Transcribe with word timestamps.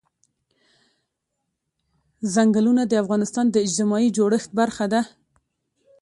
چنګلونه 2.33 2.83
د 2.87 2.93
افغانستان 3.03 3.45
د 3.49 3.55
اجتماعي 3.65 4.09
جوړښت 4.17 4.49
برخه 4.59 4.85
ده. 4.93 5.01